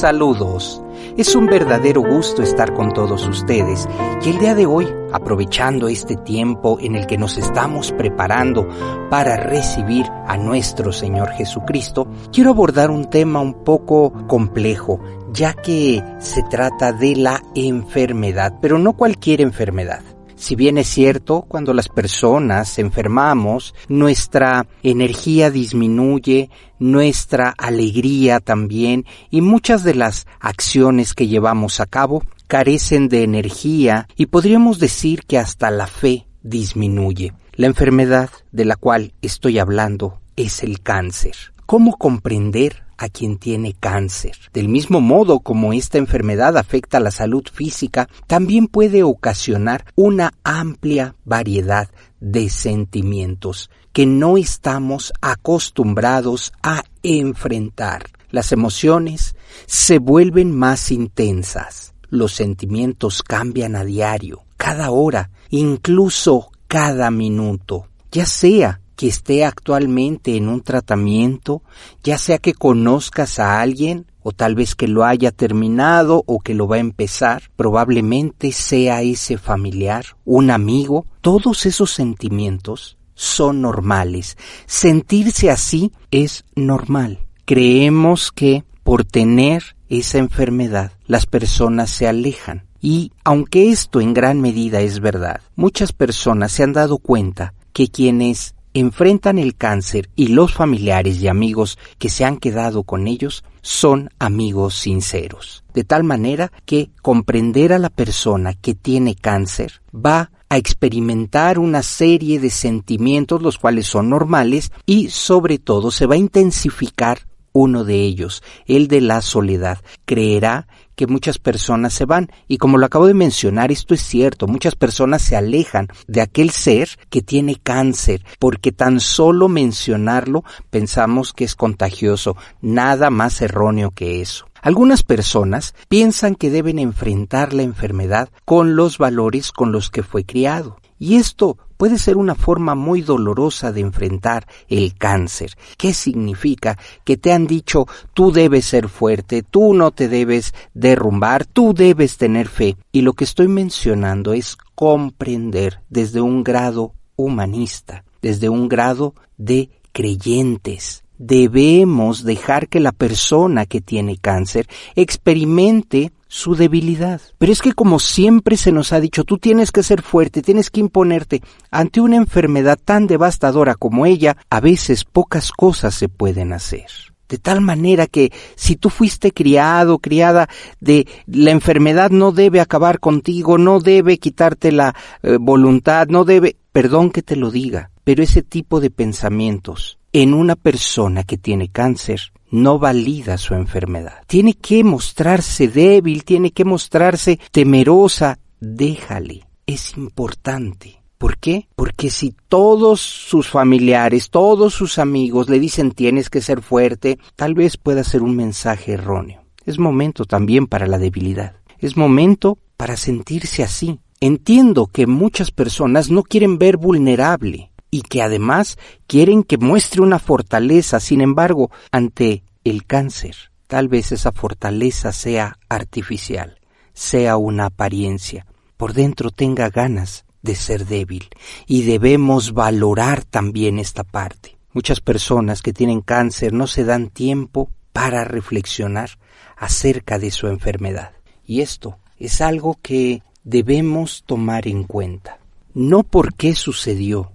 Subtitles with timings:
[0.00, 0.82] Saludos.
[1.18, 3.86] Es un verdadero gusto estar con todos ustedes
[4.24, 8.66] y el día de hoy, aprovechando este tiempo en el que nos estamos preparando
[9.10, 15.00] para recibir a nuestro Señor Jesucristo, quiero abordar un tema un poco complejo,
[15.34, 20.00] ya que se trata de la enfermedad, pero no cualquier enfermedad.
[20.40, 29.42] Si bien es cierto, cuando las personas enfermamos, nuestra energía disminuye, nuestra alegría también y
[29.42, 35.36] muchas de las acciones que llevamos a cabo carecen de energía y podríamos decir que
[35.36, 37.34] hasta la fe disminuye.
[37.52, 41.36] La enfermedad de la cual estoy hablando es el cáncer.
[41.70, 44.32] ¿Cómo comprender a quien tiene cáncer.
[44.52, 51.14] Del mismo modo como esta enfermedad afecta la salud física, también puede ocasionar una amplia
[51.24, 58.06] variedad de sentimientos que no estamos acostumbrados a enfrentar.
[58.32, 61.94] Las emociones se vuelven más intensas.
[62.08, 70.36] Los sentimientos cambian a diario, cada hora, incluso cada minuto, ya sea que esté actualmente
[70.36, 71.62] en un tratamiento,
[72.04, 76.52] ya sea que conozcas a alguien o tal vez que lo haya terminado o que
[76.52, 84.36] lo va a empezar, probablemente sea ese familiar, un amigo, todos esos sentimientos son normales.
[84.66, 87.20] Sentirse así es normal.
[87.46, 92.66] Creemos que por tener esa enfermedad las personas se alejan.
[92.82, 97.88] Y aunque esto en gran medida es verdad, muchas personas se han dado cuenta que
[97.88, 103.44] quienes enfrentan el cáncer y los familiares y amigos que se han quedado con ellos
[103.62, 105.64] son amigos sinceros.
[105.74, 111.82] De tal manera que comprender a la persona que tiene cáncer va a experimentar una
[111.82, 117.84] serie de sentimientos los cuales son normales y sobre todo se va a intensificar uno
[117.84, 119.78] de ellos, el de la soledad.
[120.04, 120.66] Creerá
[121.00, 122.30] que muchas personas se van.
[122.46, 126.50] Y como lo acabo de mencionar, esto es cierto, muchas personas se alejan de aquel
[126.50, 132.36] ser que tiene cáncer, porque tan solo mencionarlo pensamos que es contagioso.
[132.60, 134.46] Nada más erróneo que eso.
[134.62, 140.24] Algunas personas piensan que deben enfrentar la enfermedad con los valores con los que fue
[140.24, 140.79] criado.
[141.00, 145.56] Y esto puede ser una forma muy dolorosa de enfrentar el cáncer.
[145.76, 146.78] ¿Qué significa?
[147.02, 152.18] Que te han dicho tú debes ser fuerte, tú no te debes derrumbar, tú debes
[152.18, 152.76] tener fe.
[152.92, 159.70] Y lo que estoy mencionando es comprender desde un grado humanista, desde un grado de
[159.92, 167.20] creyentes, debemos dejar que la persona que tiene cáncer experimente su debilidad.
[167.38, 170.70] Pero es que como siempre se nos ha dicho, tú tienes que ser fuerte, tienes
[170.70, 171.42] que imponerte.
[171.72, 176.86] Ante una enfermedad tan devastadora como ella, a veces pocas cosas se pueden hacer.
[177.28, 180.48] De tal manera que si tú fuiste criado, criada
[180.78, 186.56] de la enfermedad no debe acabar contigo, no debe quitarte la eh, voluntad, no debe,
[186.72, 191.68] perdón que te lo diga, pero ese tipo de pensamientos en una persona que tiene
[191.68, 194.22] cáncer no valida su enfermedad.
[194.26, 198.38] Tiene que mostrarse débil, tiene que mostrarse temerosa.
[198.60, 199.46] Déjale.
[199.66, 201.00] Es importante.
[201.20, 201.68] ¿Por qué?
[201.76, 207.54] Porque si todos sus familiares, todos sus amigos le dicen tienes que ser fuerte, tal
[207.54, 209.42] vez pueda ser un mensaje erróneo.
[209.66, 211.56] Es momento también para la debilidad.
[211.78, 214.00] Es momento para sentirse así.
[214.22, 220.18] Entiendo que muchas personas no quieren ver vulnerable y que además quieren que muestre una
[220.18, 221.00] fortaleza.
[221.00, 226.58] Sin embargo, ante el cáncer, tal vez esa fortaleza sea artificial,
[226.92, 228.46] sea una apariencia.
[228.76, 231.28] Por dentro tenga ganas de ser débil
[231.66, 234.56] y debemos valorar también esta parte.
[234.72, 239.18] Muchas personas que tienen cáncer no se dan tiempo para reflexionar
[239.56, 241.12] acerca de su enfermedad.
[241.44, 245.40] Y esto es algo que debemos tomar en cuenta.
[245.74, 247.32] No por qué sucedió,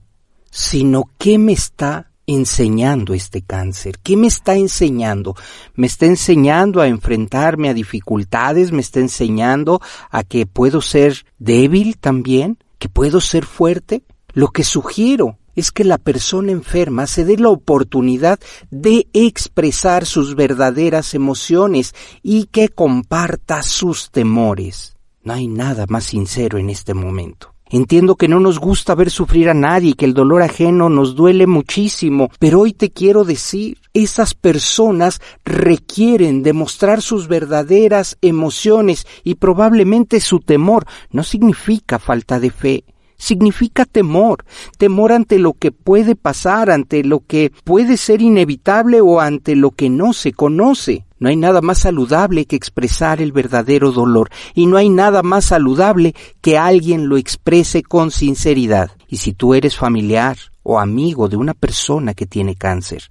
[0.55, 3.99] sino qué me está enseñando este cáncer?
[4.01, 5.35] ¿Qué me está enseñando?
[5.75, 8.71] ¿Me está enseñando a enfrentarme a dificultades?
[8.71, 12.57] ¿Me está enseñando a que puedo ser débil también?
[12.79, 14.03] ¿Que puedo ser fuerte?
[14.31, 18.39] Lo que sugiero es que la persona enferma se dé la oportunidad
[18.71, 21.93] de expresar sus verdaderas emociones
[22.23, 24.95] y que comparta sus temores.
[25.21, 27.54] No hay nada más sincero en este momento.
[27.71, 31.47] Entiendo que no nos gusta ver sufrir a nadie que el dolor ajeno nos duele
[31.47, 40.19] muchísimo, pero hoy te quiero decir, esas personas requieren demostrar sus verdaderas emociones y probablemente
[40.19, 42.83] su temor no significa falta de fe,
[43.17, 44.45] significa temor,
[44.77, 49.71] temor ante lo que puede pasar, ante lo que puede ser inevitable o ante lo
[49.71, 51.04] que no se conoce.
[51.19, 55.45] No hay nada más saludable que expresar el verdadero dolor y no hay nada más
[55.45, 58.91] saludable que alguien lo exprese con sinceridad.
[59.07, 63.09] Y si tú eres familiar o amigo de una persona que tiene cáncer,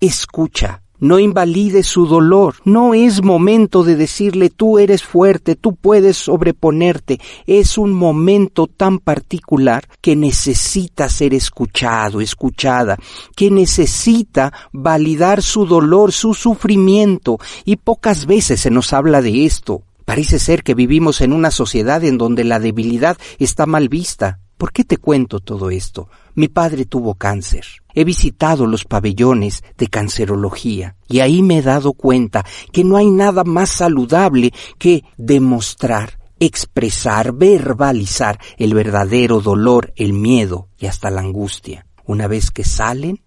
[0.00, 2.54] escucha, no invalide su dolor.
[2.64, 7.20] No es momento de decirle tú eres fuerte, tú puedes sobreponerte.
[7.46, 12.96] Es un momento tan particular que necesita ser escuchado, escuchada,
[13.36, 17.38] que necesita validar su dolor, su sufrimiento.
[17.66, 19.82] Y pocas veces se nos habla de esto.
[20.06, 24.38] Parece ser que vivimos en una sociedad en donde la debilidad está mal vista.
[24.56, 26.08] ¿Por qué te cuento todo esto?
[26.34, 27.64] Mi padre tuvo cáncer.
[27.92, 33.10] He visitado los pabellones de cancerología y ahí me he dado cuenta que no hay
[33.10, 41.20] nada más saludable que demostrar, expresar, verbalizar el verdadero dolor, el miedo y hasta la
[41.20, 41.86] angustia.
[42.04, 43.22] Una vez que salen,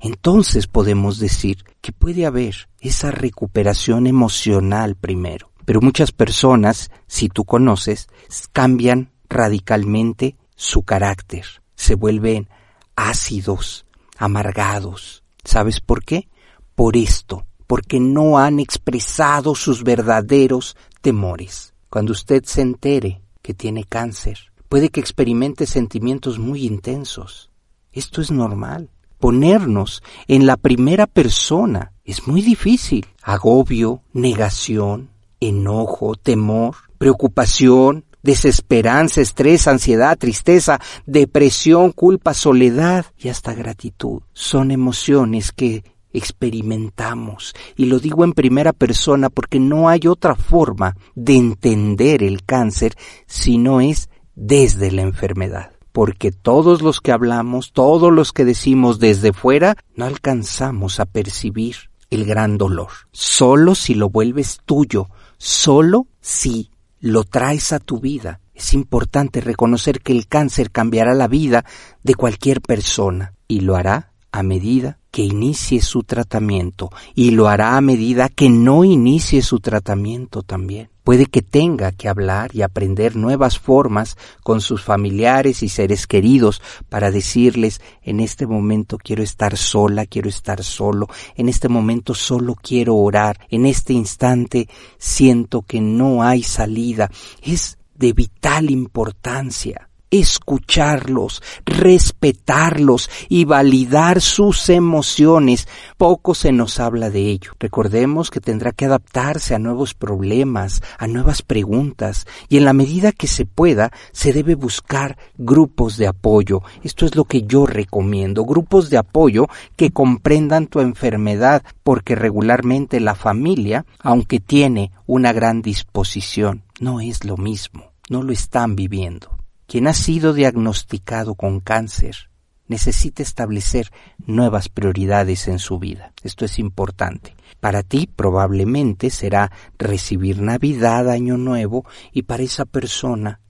[0.00, 5.50] entonces podemos decir que puede haber esa recuperación emocional primero.
[5.64, 8.08] Pero muchas personas, si tú conoces,
[8.52, 11.46] cambian radicalmente su carácter,
[11.76, 12.48] se vuelven
[12.96, 15.22] ácidos, amargados.
[15.44, 16.28] ¿Sabes por qué?
[16.74, 21.74] Por esto, porque no han expresado sus verdaderos temores.
[21.88, 27.50] Cuando usted se entere que tiene cáncer, puede que experimente sentimientos muy intensos.
[27.92, 28.90] Esto es normal.
[29.20, 33.06] Ponernos en la primera persona es muy difícil.
[33.22, 44.22] Agobio, negación, enojo, temor, preocupación, desesperanza, estrés, ansiedad, tristeza, depresión, culpa, soledad y hasta gratitud.
[44.32, 47.54] Son emociones que experimentamos.
[47.76, 52.94] Y lo digo en primera persona porque no hay otra forma de entender el cáncer
[53.26, 55.72] si no es desde la enfermedad.
[55.92, 61.76] Porque todos los que hablamos, todos los que decimos desde fuera, no alcanzamos a percibir
[62.10, 62.88] el gran dolor.
[63.12, 66.70] Solo si lo vuelves tuyo, solo si
[67.00, 68.40] lo traes a tu vida.
[68.54, 71.64] Es importante reconocer que el cáncer cambiará la vida
[72.02, 77.76] de cualquier persona y lo hará a medida que inicie su tratamiento y lo hará
[77.76, 80.90] a medida que no inicie su tratamiento también.
[81.02, 86.60] Puede que tenga que hablar y aprender nuevas formas con sus familiares y seres queridos
[86.90, 92.54] para decirles en este momento quiero estar sola, quiero estar solo, en este momento solo
[92.54, 94.68] quiero orar, en este instante
[94.98, 97.10] siento que no hay salida.
[97.42, 105.68] Es de vital importancia escucharlos, respetarlos y validar sus emociones.
[105.96, 107.52] Poco se nos habla de ello.
[107.58, 113.12] Recordemos que tendrá que adaptarse a nuevos problemas, a nuevas preguntas, y en la medida
[113.12, 116.62] que se pueda, se debe buscar grupos de apoyo.
[116.82, 123.00] Esto es lo que yo recomiendo, grupos de apoyo que comprendan tu enfermedad, porque regularmente
[123.00, 129.37] la familia, aunque tiene una gran disposición, no es lo mismo, no lo están viviendo.
[129.68, 132.30] Quien ha sido diagnosticado con cáncer
[132.68, 136.14] necesita establecer nuevas prioridades en su vida.
[136.22, 137.36] Esto es importante.
[137.60, 143.40] Para ti probablemente será recibir Navidad, Año Nuevo, y para esa persona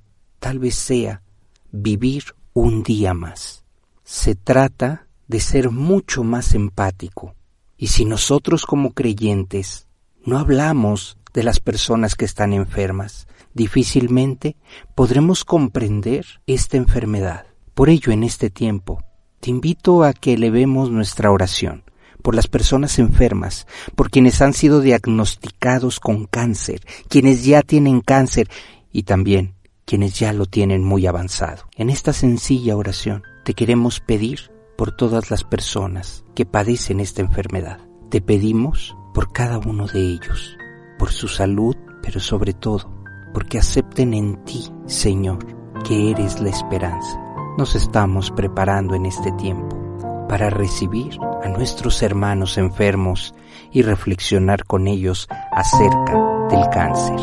[0.40, 1.22] tal vez sea
[1.70, 3.64] vivir un día más.
[4.02, 7.36] Se trata de ser mucho más empático.
[7.76, 9.86] Y si nosotros como creyentes
[10.26, 14.56] no hablamos de las personas que están enfermas, difícilmente
[14.94, 17.46] podremos comprender esta enfermedad.
[17.74, 19.02] Por ello, en este tiempo,
[19.40, 21.82] te invito a que elevemos nuestra oración
[22.22, 28.48] por las personas enfermas, por quienes han sido diagnosticados con cáncer, quienes ya tienen cáncer
[28.92, 31.64] y también quienes ya lo tienen muy avanzado.
[31.76, 37.80] En esta sencilla oración te queremos pedir por todas las personas que padecen esta enfermedad.
[38.10, 40.56] Te pedimos por cada uno de ellos,
[40.98, 42.97] por su salud, pero sobre todo
[43.38, 45.38] porque acepten en ti, Señor,
[45.86, 47.20] que eres la esperanza.
[47.56, 53.36] Nos estamos preparando en este tiempo para recibir a nuestros hermanos enfermos
[53.70, 57.20] y reflexionar con ellos acerca del cáncer.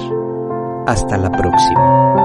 [0.88, 2.25] Hasta la próxima.